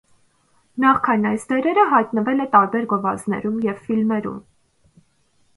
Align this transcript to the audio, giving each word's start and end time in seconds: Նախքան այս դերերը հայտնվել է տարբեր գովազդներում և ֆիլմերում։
Նախքան 0.85 1.27
այս 1.31 1.45
դերերը 1.51 1.83
հայտնվել 1.93 2.41
է 2.45 2.47
տարբեր 2.55 2.89
գովազդներում 2.95 3.63
և 3.69 3.85
ֆիլմերում։ 3.91 4.45